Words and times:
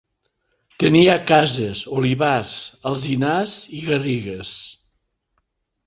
Tenia 0.83 1.17
cases, 1.33 1.83
olivars, 2.01 2.57
alzinars 2.93 3.57
i 3.81 3.87
garrigues. 3.93 4.59